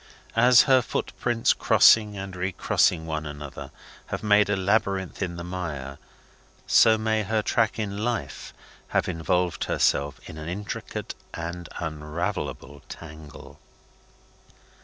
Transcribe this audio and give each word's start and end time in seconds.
As 0.35 0.63
her 0.63 0.81
footprints 0.81 1.53
crossing 1.53 2.17
and 2.17 2.35
recrossing 2.35 3.05
one 3.05 3.27
another 3.27 3.69
have 4.07 4.23
made 4.23 4.49
a 4.49 4.55
labyrinth 4.55 5.21
in 5.21 5.35
the 5.35 5.43
mire, 5.43 5.99
so 6.65 6.97
may 6.97 7.21
her 7.21 7.43
track 7.43 7.77
in 7.77 7.99
life 7.99 8.51
have 8.87 9.07
involved 9.07 9.69
itself 9.69 10.19
in 10.27 10.39
an 10.39 10.49
intricate 10.49 11.13
and 11.35 11.69
unravellable 11.79 12.81
tangle. 12.89 13.59